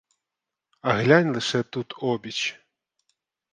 [0.81, 2.65] А глянь лише тут обіч.